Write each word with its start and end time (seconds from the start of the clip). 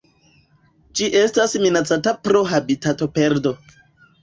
Ĝi 0.99 1.09
estas 1.19 1.53
minacata 1.67 2.15
pro 2.25 2.43
habitatoperdo. 2.55 3.57